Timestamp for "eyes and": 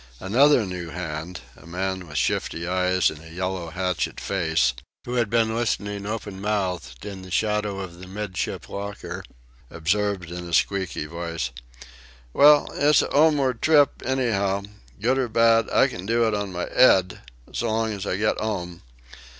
2.67-3.23